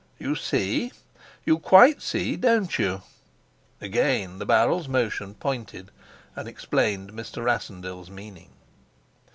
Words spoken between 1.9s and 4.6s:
see, don't you?" Again the